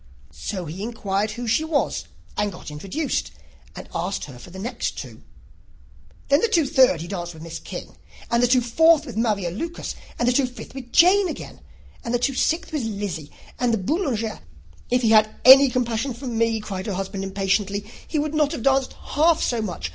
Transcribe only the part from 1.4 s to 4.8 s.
she was, and got introduced, and asked her for the two